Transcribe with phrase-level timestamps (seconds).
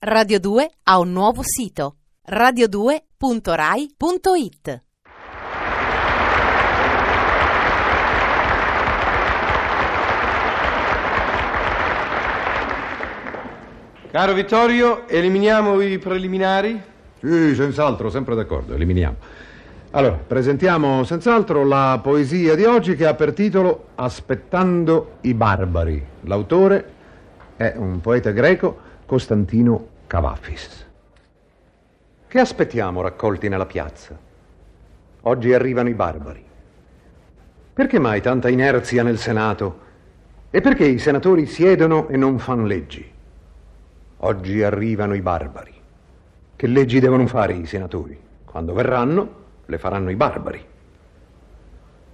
[0.00, 1.96] Radio 2 ha un nuovo sito
[2.30, 4.82] radio2.rai.it
[14.12, 16.80] Caro Vittorio, eliminiamo i preliminari?
[17.18, 19.16] Sì, senz'altro, sempre d'accordo, eliminiamo.
[19.90, 26.06] Allora, presentiamo senz'altro la poesia di oggi che ha per titolo Aspettando i barbari.
[26.20, 26.92] L'autore
[27.56, 30.86] è un poeta greco, Costantino Cavafis.
[32.28, 34.14] Che aspettiamo raccolti nella piazza?
[35.22, 36.44] Oggi arrivano i barbari.
[37.72, 39.78] Perché mai tanta inerzia nel Senato?
[40.50, 43.10] E perché i senatori siedono e non fanno leggi?
[44.18, 45.72] Oggi arrivano i barbari.
[46.54, 48.20] Che leggi devono fare i senatori?
[48.44, 49.30] Quando verranno,
[49.64, 50.62] le faranno i barbari.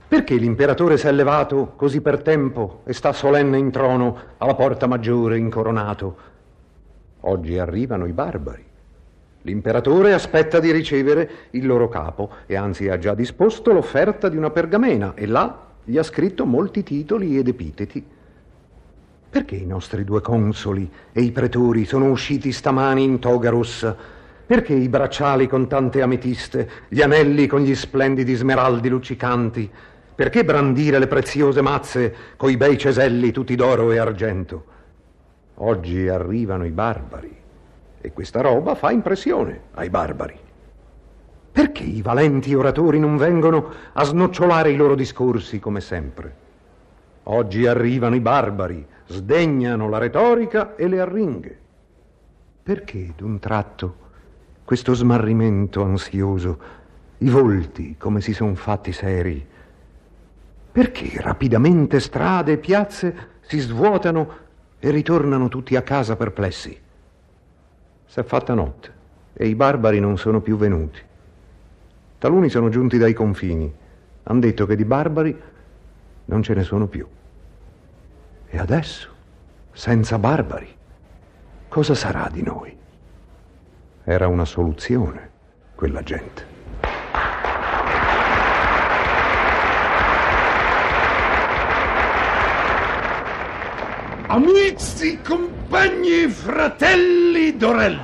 [0.07, 4.87] Perché l'imperatore si è levato così per tempo e sta solenne in trono alla porta
[4.87, 6.34] maggiore incoronato?
[7.27, 8.64] Oggi arrivano i barbari.
[9.42, 14.51] L'imperatore aspetta di ricevere il loro capo e anzi ha già disposto l'offerta di una
[14.51, 18.04] pergamena e là gli ha scritto molti titoli ed epiteti.
[19.30, 23.96] Perché i nostri due consoli e i pretori sono usciti stamani in toga rossa?
[24.46, 29.71] Perché i bracciali con tante ametiste, gli anelli con gli splendidi smeraldi luccicanti?
[30.15, 34.73] Perché brandire le preziose mazze coi bei ceselli tutti d'oro e argento?
[35.57, 37.37] Oggi arrivano i barbari
[38.01, 40.38] e questa roba fa impressione ai barbari.
[41.52, 46.43] Perché i valenti oratori non vengono a snocciolare i loro discorsi come sempre?
[47.24, 51.59] Oggi arrivano i barbari, sdegnano la retorica e le arringhe.
[52.63, 53.96] Perché d'un tratto
[54.65, 56.59] questo smarrimento ansioso,
[57.18, 59.46] i volti come si sono fatti seri?
[60.73, 64.43] Perché rapidamente strade e piazze si svuotano
[64.84, 66.78] e ritornano tutti a casa perplessi?
[68.04, 68.93] S'è fatta notte
[69.32, 71.00] e i barbari non sono più venuti.
[72.19, 73.75] Taluni sono giunti dai confini,
[74.25, 75.34] hanno detto che di barbari
[76.27, 77.06] non ce ne sono più.
[78.47, 79.09] E adesso,
[79.72, 80.69] senza barbari,
[81.69, 82.77] cosa sarà di noi?
[84.05, 85.31] Era una soluzione,
[85.75, 86.53] quella gente.
[94.34, 98.00] Amici, compagni, fratelli d'Orello.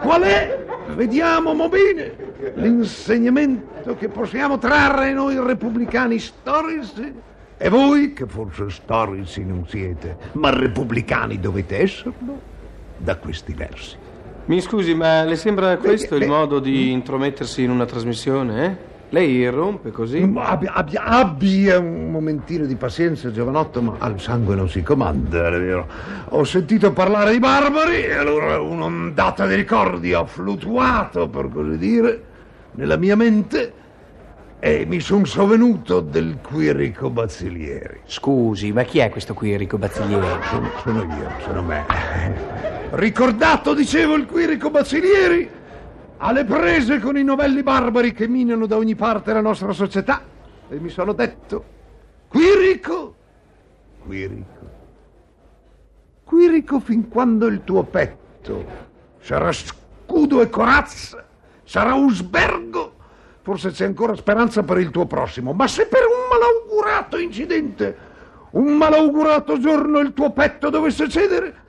[0.00, 2.12] Qual è, vediamo mo bene,
[2.54, 7.14] l'insegnamento che possiamo trarre noi repubblicani storici?
[7.56, 12.40] E voi, che forse storici non siete, ma repubblicani dovete esserlo,
[12.96, 13.96] da questi versi.
[14.46, 16.24] Mi scusi, ma le sembra questo beh.
[16.24, 18.95] il modo di intromettersi in una trasmissione, eh?
[19.10, 20.26] Lei irrompe così?
[20.26, 25.46] Ma Abbia, abbia- abbia un momentino di pazienza, giovanotto, ma al sangue non si comanda,
[25.46, 25.86] è vero?
[26.30, 32.22] Ho sentito parlare di barbari e allora un'ondata di ricordi ha fluttuato, per così dire,
[32.72, 33.72] nella mia mente
[34.58, 38.00] e mi sono sovvenuto del Quirico Bazzilieri.
[38.06, 40.26] Scusi, ma chi è questo qui, Enrico Bazzilieri?
[40.42, 41.84] Sono, sono io, sono me.
[42.90, 45.48] Ricordato, dicevo, il Quirico Bazzilieri
[46.18, 50.22] alle prese con i novelli barbari che minano da ogni parte la nostra società.
[50.68, 51.64] E mi sono detto,
[52.28, 53.14] Quirico,
[54.04, 54.70] Quirico,
[56.24, 58.64] Quirico fin quando il tuo petto
[59.20, 61.24] sarà scudo e corazza,
[61.64, 62.94] sarà usbergo,
[63.42, 68.14] forse c'è ancora speranza per il tuo prossimo, ma se per un malaugurato incidente,
[68.50, 71.64] un malaugurato giorno il tuo petto dovesse cedere,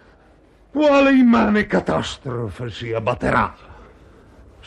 [0.71, 3.75] quale immane catastrofe si abbatterà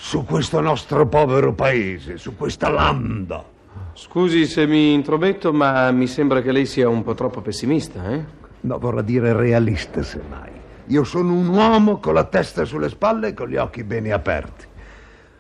[0.02, 3.44] su questo nostro povero paese, su questa landa?
[3.92, 8.24] Scusi se mi intrometto, ma mi sembra che lei sia un po' troppo pessimista, eh?
[8.60, 10.52] No, vorrà dire realista, semmai.
[10.86, 14.64] Io sono un uomo con la testa sulle spalle e con gli occhi bene aperti.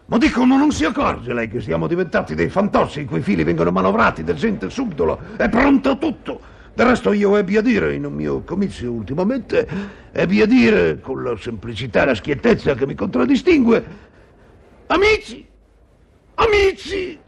[0.04, 3.70] Ma dicono, non si accorge lei che siamo diventati dei fantossi i cui fili vengono
[3.70, 6.38] manovrati da gente subdola e pronta a tutto.
[6.74, 9.66] Del resto io ebbi a dire in un mio comizio ultimamente,
[10.12, 14.08] ebbi a dire con la semplicità e la schiettezza che mi contraddistingue,
[14.94, 15.46] amici,
[16.34, 17.18] amici,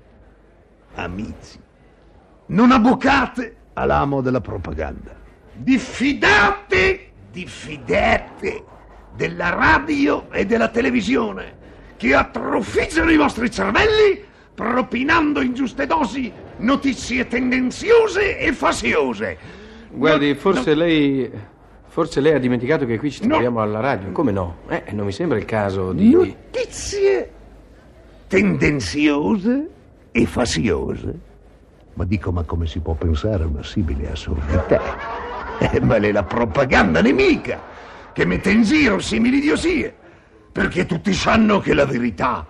[0.94, 1.58] amici,
[2.46, 5.14] non avvocate all'amo della propaganda.
[5.54, 8.64] Diffidate, diffidate
[9.14, 11.60] della radio e della televisione
[11.96, 14.24] che atrofizzano i vostri cervelli
[14.54, 19.38] propinando in giuste dosi notizie tendenziose e fasiose.
[19.90, 21.30] Guardi, No, forse no, lei.
[21.86, 23.28] Forse lei ha dimenticato che qui ci No.
[23.34, 24.10] troviamo alla radio.
[24.12, 24.60] Come no?
[24.68, 26.10] Eh, non mi sembra il caso di.
[26.10, 27.30] Notizie
[28.32, 29.68] tendenziose
[30.10, 31.18] e fasiose.
[31.92, 35.20] Ma dico, ma come si può pensare a una simile assurdità?
[35.58, 37.70] Eh, ma è la propaganda nemica.
[38.14, 39.94] che mette in giro simili idiosie,
[40.50, 42.46] perché tutti sanno che la verità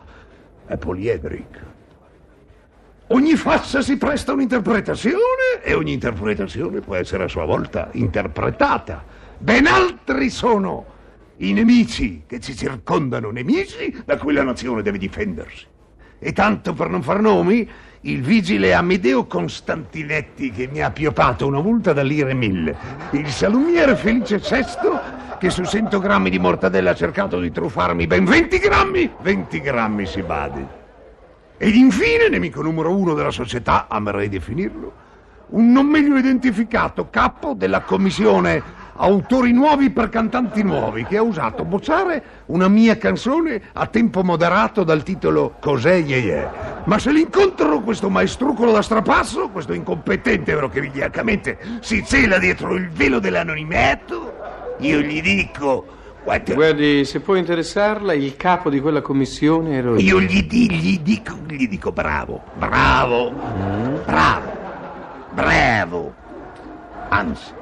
[0.66, 1.60] è poliedrica.
[3.08, 9.04] Ogni faccia si presta a un'interpretazione e ogni interpretazione può essere a sua volta interpretata.
[9.38, 10.86] Ben altri sono
[11.38, 15.70] i nemici che ci circondano, nemici da cui la nazione deve difendersi.
[16.24, 17.68] E tanto per non far nomi,
[18.02, 22.76] il vigile Amedeo Constantinetti che mi ha piopato una multa da lire mille,
[23.10, 25.00] il salumiere Felice Sesto
[25.40, 30.06] che su 100 grammi di mortadella ha cercato di truffarmi ben 20 grammi, 20 grammi
[30.06, 30.64] si badi.
[31.58, 34.92] Ed infine, nemico numero uno della società, amerei definirlo,
[35.48, 38.62] un non meglio identificato capo della commissione
[38.94, 44.84] Autori Nuovi per Cantanti Nuovi, che ha usato bocciare una mia canzone a tempo moderato
[44.84, 46.48] dal titolo Cos'è Ye Ye.
[46.84, 52.74] Ma se l'incontro questo maestrucolo da strapasso, questo incompetente vero che vigliaccamente si cela dietro
[52.74, 54.34] il velo dell'anonimato,
[54.78, 60.18] io gli dico Guarda, Guardi, se può interessarla, il capo di quella commissione ero io.
[60.18, 63.32] io gli, di- gli dico, gli dico bravo, bravo,
[64.04, 64.52] bravo,
[65.32, 66.14] bravo.
[67.08, 67.52] Anzi,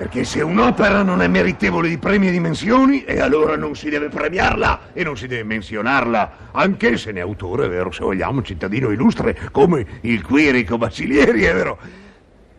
[0.00, 4.08] perché se un'opera non è meritevole di premi e dimensioni, e allora non si deve
[4.08, 8.38] premiarla e non si deve menzionarla, anche se ne è autore, è vero, se vogliamo,
[8.38, 11.76] un cittadino illustre come il Quirico Basilieri, è vero.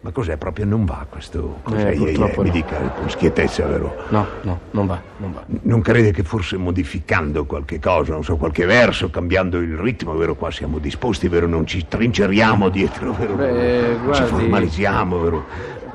[0.01, 0.37] Ma cos'è?
[0.37, 1.61] Proprio non va questo?
[1.63, 1.89] Cos'è?
[1.89, 2.53] Eh, purtroppo Mi no.
[2.53, 4.05] dica con schietezza, vero?
[4.09, 5.43] No, no, non va, non va.
[5.63, 10.35] Non crede che forse modificando qualche cosa, non so, qualche verso, cambiando il ritmo, vero?
[10.35, 11.47] Qua siamo disposti, vero?
[11.47, 13.33] Non ci trinceriamo dietro, vero?
[13.33, 15.45] Beh, non ci guardi- formalizziamo, vero?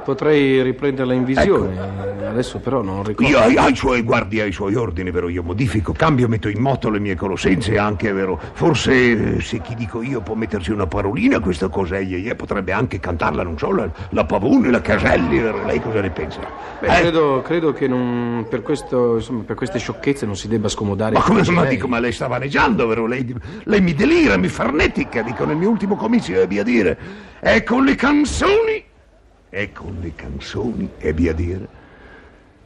[0.07, 1.77] Potrei riprenderla in visione.
[2.29, 3.29] Adesso però non ricordo.
[3.29, 5.29] Io ai, ai suoi, guardi ai suoi ordini, vero?
[5.29, 8.39] Io modifico, cambio, metto in moto le mie conoscenze anche, vero?
[8.53, 8.93] Forse
[9.37, 13.01] eh, se chi dico io può metterci una parolina, questa cosa ye, ye, potrebbe anche
[13.01, 15.65] cantarla, non so, la, la Pavone, la Caselli, vero?
[15.65, 16.39] Lei cosa ne pensa?
[16.79, 17.01] Beh, Eh?
[17.01, 21.15] credo, credo che non, per, questo, insomma, per queste sciocchezze non si debba scomodare.
[21.15, 21.69] Ma come lei.
[21.69, 23.07] dico, ma lei sta vaneggiando, vero?
[23.09, 26.99] Lei, lei mi delira, mi farnetica, dico nel mio ultimo comizio ebbi a dire.
[27.41, 28.85] E con le canzoni,
[29.57, 31.85] e con le canzoni ebbi a dire.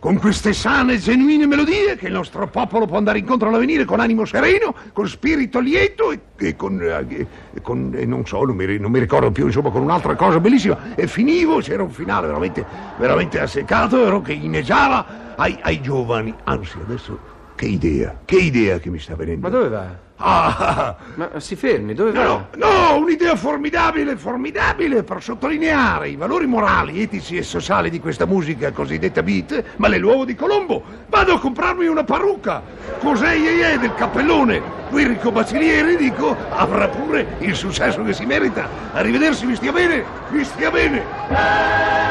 [0.00, 4.00] Con queste sane e genuine melodie che il nostro popolo può andare incontro all'avvenire con
[4.00, 8.56] animo sereno, con spirito lieto e, e con, eh, e con- e non so, non
[8.56, 10.96] mi, non mi ricordo più, insomma, con un'altra cosa bellissima.
[10.96, 12.64] E finivo, c'era un finale veramente,
[12.98, 16.34] veramente asseccato, che inneggiava ai, ai giovani.
[16.44, 17.18] Anzi, adesso
[17.54, 19.42] che idea, che idea che mi sta venendo.
[19.42, 20.08] Ma dove va?
[20.22, 22.22] Ah, Ma si fermi, dove va?
[22.22, 28.26] no, no, un'idea formidabile, formidabile per sottolineare i valori morali, etici e sociali di questa
[28.26, 30.82] musica cosiddetta beat, ma è l'uovo di Colombo.
[31.08, 32.62] Vado a comprarmi una parrucca.
[33.00, 34.60] Cos'è ye, ye del cappellone?
[34.90, 38.68] Quirico Bacilieri, dico, avrà pure il successo che si merita.
[38.92, 42.10] Arrivederci, mi stia bene, mi stia bene.